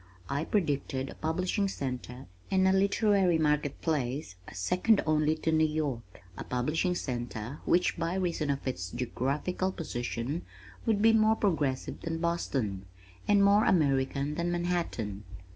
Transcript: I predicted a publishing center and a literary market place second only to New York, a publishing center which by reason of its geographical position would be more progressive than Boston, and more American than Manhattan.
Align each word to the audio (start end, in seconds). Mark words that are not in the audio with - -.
I 0.29 0.45
predicted 0.45 1.11
a 1.11 1.13
publishing 1.13 1.67
center 1.67 2.25
and 2.49 2.67
a 2.67 2.73
literary 2.73 3.37
market 3.37 3.79
place 3.81 4.35
second 4.51 4.99
only 5.05 5.35
to 5.35 5.51
New 5.51 5.63
York, 5.67 6.21
a 6.35 6.43
publishing 6.43 6.95
center 6.95 7.59
which 7.65 7.99
by 7.99 8.15
reason 8.15 8.49
of 8.49 8.65
its 8.67 8.89
geographical 8.89 9.71
position 9.71 10.41
would 10.87 11.03
be 11.03 11.13
more 11.13 11.35
progressive 11.35 12.01
than 12.01 12.17
Boston, 12.17 12.87
and 13.27 13.43
more 13.45 13.63
American 13.65 14.33
than 14.33 14.51
Manhattan. 14.51 15.23